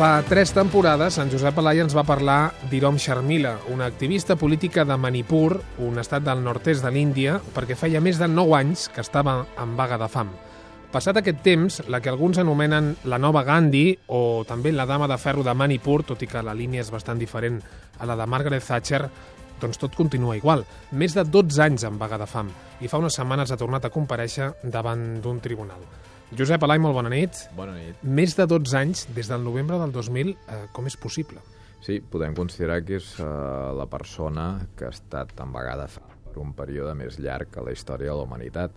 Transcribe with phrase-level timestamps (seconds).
[0.00, 4.96] Fa tres temporades, en Josep Alai ens va parlar d'Irom Sharmila, una activista política de
[4.96, 9.34] Manipur, un estat del nord-est de l'Índia, perquè feia més de 9 anys que estava
[9.60, 10.32] en vaga de fam.
[10.88, 15.20] Passat aquest temps, la que alguns anomenen la nova Gandhi o també la dama de
[15.20, 17.60] ferro de Manipur, tot i que la línia és bastant diferent
[18.00, 19.02] a la de Margaret Thatcher,
[19.60, 20.64] doncs tot continua igual.
[20.96, 22.48] Més de 12 anys en vaga de fam
[22.80, 25.84] i fa unes setmanes ha tornat a compareixer davant d'un tribunal.
[26.38, 27.34] Josep Alai, molt bona nit.
[27.58, 28.02] Bona nit.
[28.06, 31.42] Més de 12 anys des del novembre del 2000, eh, com és possible?
[31.82, 36.52] Sí, podem considerar que és uh, la persona que ha estat vegada fa per un
[36.54, 38.76] període més llarg a la història de la humanitat.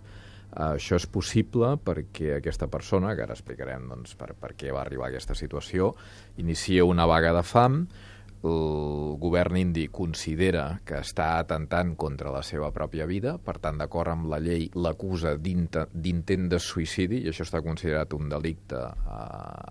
[0.50, 4.82] Uh, això és possible perquè aquesta persona, que ara explicarem doncs, per, per què va
[4.82, 5.92] arribar a aquesta situació,
[6.42, 7.84] inicia una vaga de fam,
[8.44, 14.12] el govern indi considera que està atentant contra la seva pròpia vida, per tant, d'acord
[14.12, 19.18] amb la llei, l'acusa d'intent de suïcidi, i això està considerat un delicte a,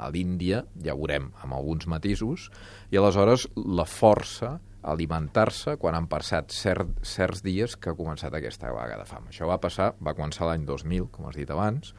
[0.05, 2.49] a l'Índia, ja veurem, amb alguns matisos,
[2.91, 8.71] i aleshores la força alimentar-se quan han passat cert, certs dies que ha començat aquesta
[8.75, 9.29] vaga de fam.
[9.31, 11.93] Això va passar, va començar l'any 2000, com has dit abans.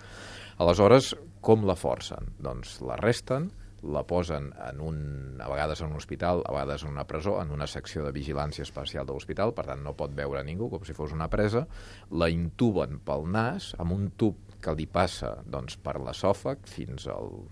[0.61, 2.35] Aleshores, com la forcen?
[2.45, 3.48] Doncs l'arresten,
[3.85, 4.99] la posen en un,
[5.43, 8.65] a vegades en un hospital, a vegades en una presó, en una secció de vigilància
[8.65, 11.67] especial de l'hospital, per tant no pot veure ningú com si fos una presa,
[12.11, 17.45] la intuben pel nas amb un tub que li passa doncs, per l'esòfag fins al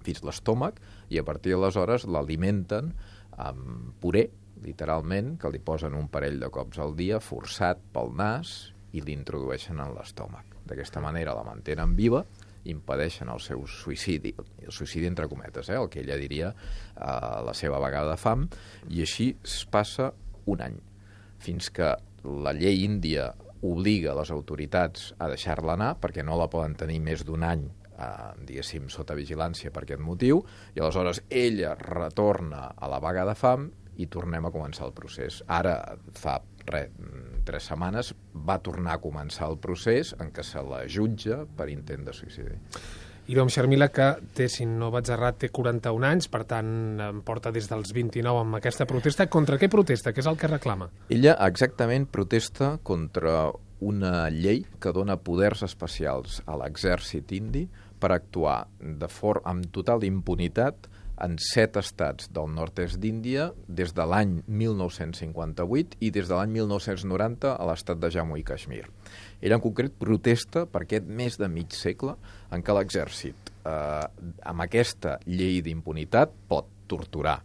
[0.00, 0.80] fins l'estómac
[1.12, 2.94] i a partir d'aleshores l'alimenten
[3.40, 4.28] amb puré,
[4.64, 9.80] literalment, que li posen un parell de cops al dia, forçat pel nas i l'introdueixen
[9.80, 10.56] en l'estómac.
[10.68, 12.24] D'aquesta manera la mantenen viva
[12.68, 17.04] impedeixen el seu suïcidi, el suïcidi entre cometes, eh, el que ella diria eh,
[17.46, 18.46] la seva vegada de fam,
[18.88, 20.10] i així es passa
[20.50, 20.78] un any,
[21.40, 21.94] fins que
[22.24, 23.30] la llei índia
[23.64, 27.66] obliga les autoritats a deixar-la anar perquè no la poden tenir més d'un any
[28.00, 30.42] eh, diguéssim, sota vigilància per aquest motiu,
[30.74, 33.68] i aleshores ella retorna a la vaga de fam
[34.00, 35.42] i tornem a començar el procés.
[35.48, 35.76] Ara,
[36.16, 36.38] fa
[36.68, 36.88] re,
[37.46, 42.04] tres setmanes, va tornar a començar el procés en què se la jutja per intent
[42.06, 42.58] de suïcidi.
[43.30, 46.70] Irom Sharmila, que té, si no vaig errat, té 41 anys, per tant,
[47.04, 49.28] em porta des dels 29 amb aquesta protesta.
[49.30, 50.10] Contra què protesta?
[50.10, 50.88] Què és el que reclama?
[51.14, 57.68] Ella exactament protesta contra una llei que dona poders especials a l'exèrcit indi
[58.00, 60.88] per actuar de for amb total impunitat
[61.24, 67.54] en set estats del nord-est d'Índia des de l'any 1958 i des de l'any 1990
[67.54, 68.86] a l'estat de Jammu i Kashmir.
[69.40, 72.16] Era en concret protesta per aquest més de mig segle
[72.50, 74.04] en què l'exèrcit, eh,
[74.42, 77.40] amb aquesta llei d'impunitat, pot torturar,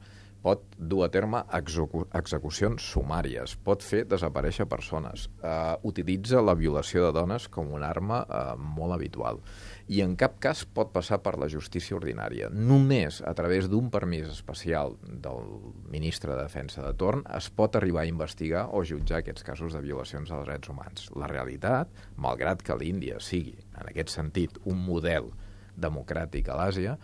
[0.46, 7.08] pot dur a terme execu execucions sumàries, pot fer desaparèixer persones, eh, utilitza la violació
[7.08, 8.44] de dones com una arma eh,
[8.78, 9.42] molt habitual
[9.90, 12.50] i en cap cas pot passar per la justícia ordinària.
[12.50, 15.50] Només a través d'un permís especial del
[15.90, 19.82] ministre de Defensa de torn es pot arribar a investigar o jutjar aquests casos de
[19.82, 21.10] violacions dels drets humans.
[21.18, 25.32] La realitat, malgrat que l'Índia sigui, en aquest sentit, un model
[25.76, 26.98] democràtic a l'Àsia,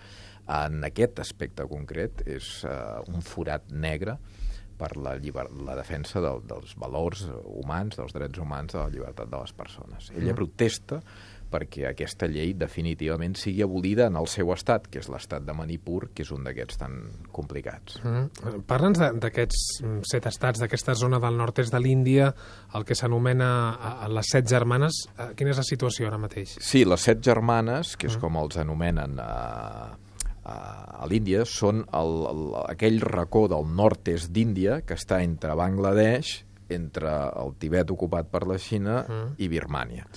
[0.51, 4.17] en aquest aspecte concret és uh, un forat negre
[4.81, 5.47] per la, lliber...
[5.65, 10.09] la defensa del, dels valors humans, dels drets humans, de la llibertat de les persones.
[10.15, 10.39] Ella mm.
[10.39, 11.01] protesta
[11.51, 16.05] perquè aquesta llei definitivament sigui abolida en el seu estat, que és l'estat de Manipur,
[16.15, 16.95] que és un d'aquests tan
[17.35, 17.99] complicats.
[18.07, 18.61] Mm.
[18.69, 19.65] Parla'ns d'aquests
[20.07, 22.31] set estats, d'aquesta zona del nord-est de l'Índia,
[22.77, 23.49] el que s'anomena
[24.15, 25.03] les set germanes.
[25.17, 26.55] Eh, quina és la situació ara mateix?
[26.63, 28.23] Sí, les set germanes, que és mm.
[28.23, 30.10] com els anomenen eh,
[30.43, 32.41] a l'Índia són el, el,
[32.71, 36.41] aquell racó del nord-est d'Índia que està entre Bangladesh,
[36.71, 39.37] entre el Tibet ocupat per la Xina mm.
[39.43, 40.07] i Birmània.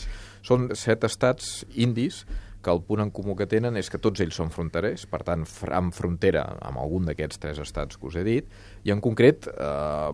[0.45, 2.23] Són set estats indis
[2.65, 5.45] que el punt en comú que tenen és que tots ells són fronterers, per tant,
[5.77, 8.49] amb frontera amb algun d'aquests tres estats que us he dit,
[8.89, 10.13] i en concret, eh,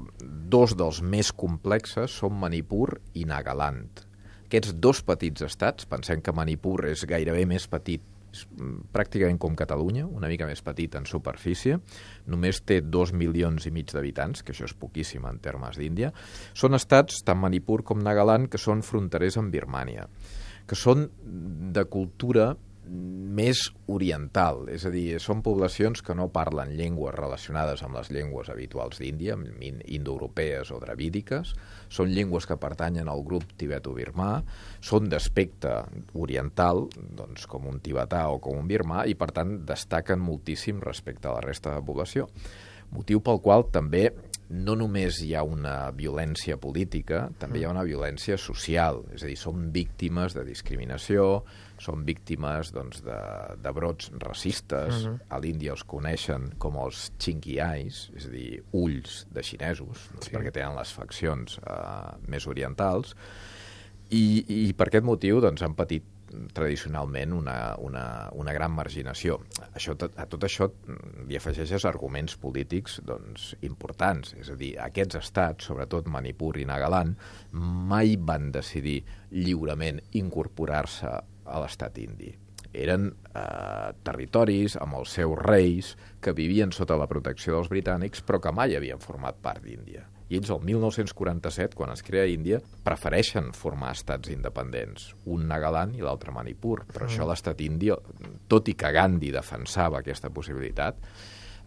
[0.51, 4.03] dos dels més complexes són Manipur i Nagaland.
[4.51, 9.57] Aquests dos petits estats, pensem que Manipur és gairebé més petit és mm, pràcticament com
[9.59, 11.79] Catalunya, una mica més petit en superfície,
[12.31, 16.13] només té dos milions i mig d'habitants, que això és poquíssim en termes d'Índia.
[16.55, 20.07] Són estats, tant Manipur com Nagaland, que són fronterers amb Birmània,
[20.67, 21.09] que són
[21.75, 22.53] de cultura
[22.91, 28.51] més oriental, és a dir, són poblacions que no parlen llengües relacionades amb les llengües
[28.51, 31.53] habituals d'Índia, indoeuropees o dravídiques,
[31.93, 34.31] són llengües que pertanyen al grup tibeto-birmà,
[34.83, 35.77] són d'aspecte
[36.19, 41.31] oriental, doncs com un tibetà o com un birmà, i per tant destaquen moltíssim respecte
[41.31, 42.27] a la resta de la població.
[42.91, 44.09] Motiu pel qual també
[44.51, 49.29] no només hi ha una violència política, també hi ha una violència social, és a
[49.31, 51.45] dir, són víctimes de discriminació,
[51.81, 53.21] són víctimes doncs, de,
[53.63, 55.19] de brots racistes, uh -huh.
[55.31, 60.27] a l'Índia els coneixen com els chinky eyes, és a dir, ulls de xinesos, doncs,
[60.27, 60.35] sí.
[60.35, 63.15] perquè tenen les faccions uh, més orientals,
[64.11, 64.25] i,
[64.69, 66.07] i per aquest motiu doncs, han patit
[66.55, 68.05] tradicionalment una, una,
[68.39, 69.41] una gran marginació.
[69.75, 70.69] Això, a tot això
[71.27, 74.35] li afegeixes arguments polítics doncs, importants.
[74.39, 77.19] És a dir, aquests estats, sobretot Manipur i Nagaland,
[77.91, 79.01] mai van decidir
[79.35, 82.31] lliurement incorporar-se a l'estat indi.
[82.77, 88.39] Eren eh, territoris amb els seus reis que vivien sota la protecció dels britànics però
[88.43, 93.51] que mai havien format part d'Índia i ells el 1947, quan es crea Índia, prefereixen
[93.57, 96.85] formar estats independents, un Nagaland i l'altre Manipur.
[96.87, 97.11] Però mm.
[97.11, 97.91] això l'estat indi,
[98.47, 101.03] tot i que Gandhi defensava aquesta possibilitat,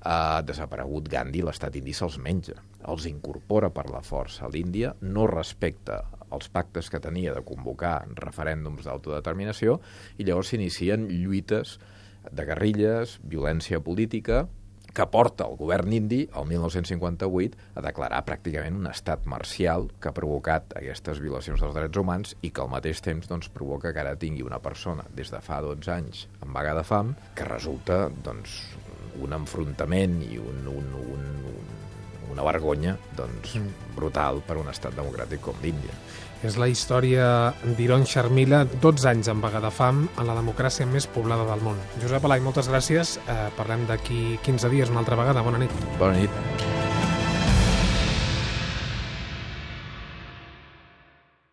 [0.03, 2.57] ha desaparegut Gandhi, l'estat indi se'ls menja,
[2.91, 4.50] els incorpora per la força.
[4.51, 6.01] L'Índia no respecta
[6.33, 9.77] els pactes que tenia de convocar referèndums d'autodeterminació
[10.17, 11.77] i llavors s'inicien lluites
[12.31, 14.45] de guerrilles, violència política,
[14.94, 20.15] que porta el govern indi, el 1958, a declarar pràcticament un estat marcial que ha
[20.15, 24.15] provocat aquestes violacions dels drets humans i que al mateix temps doncs, provoca que ara
[24.21, 28.59] tingui una persona des de fa 12 anys amb vaga de fam que resulta doncs,
[29.21, 31.63] un enfrontament i un, un, un, un
[32.33, 33.95] una vergonya doncs, mm.
[33.95, 35.95] brutal per un estat democràtic com l'Índia.
[36.44, 37.25] És la història
[37.77, 41.80] d'Iron Sharmila, 12 anys en vaga de fam en la democràcia més poblada del món.
[42.01, 43.15] Josep Alai, moltes gràcies.
[43.24, 45.45] Eh, parlem d'aquí 15 dies una altra vegada.
[45.45, 45.83] Bona nit.
[46.01, 46.82] Bona nit.